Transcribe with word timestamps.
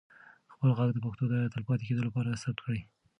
خپل 0.53 0.69
ږغ 0.77 0.89
د 0.93 0.97
پښتو 1.05 1.23
د 1.29 1.35
تلپاتې 1.53 1.83
کېدو 1.87 2.01
لپاره 2.07 2.39
ثبت 2.41 2.57
کړئ. 2.65 2.79